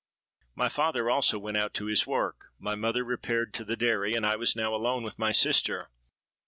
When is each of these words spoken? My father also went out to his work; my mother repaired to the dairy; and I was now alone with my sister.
My 0.55 0.67
father 0.67 1.11
also 1.11 1.37
went 1.37 1.57
out 1.57 1.75
to 1.75 1.85
his 1.85 2.07
work; 2.07 2.47
my 2.57 2.73
mother 2.73 3.03
repaired 3.03 3.53
to 3.53 3.63
the 3.63 3.77
dairy; 3.77 4.15
and 4.15 4.25
I 4.25 4.35
was 4.35 4.55
now 4.55 4.73
alone 4.73 5.03
with 5.03 5.19
my 5.19 5.31
sister. 5.31 5.91